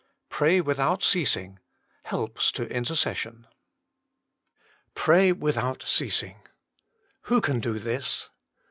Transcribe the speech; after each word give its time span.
PRAY 0.29 0.61
WITHOUT 0.61 1.03
CEASING 1.03 1.59
to 2.09 2.67
Intercession 2.71 3.45
Pray 4.95 5.31
without 5.31 5.83
Ceasing. 5.85 6.39
Who 7.25 7.39
can 7.39 7.59
do 7.59 7.77
this 7.77 8.31